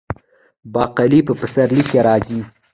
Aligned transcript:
باقلي 0.73 1.19
په 1.27 1.33
پسرلي 1.39 1.83
کې 1.89 1.99
راځي. 2.07 2.39